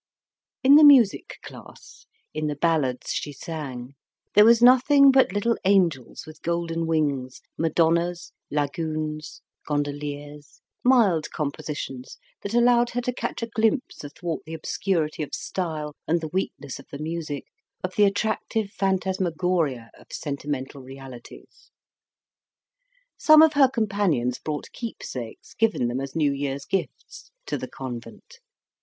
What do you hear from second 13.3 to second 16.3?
a glimpse athwart the obscurity of style and the